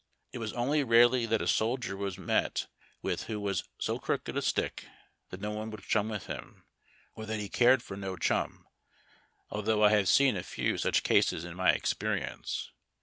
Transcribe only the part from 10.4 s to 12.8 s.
few such cases in my experience.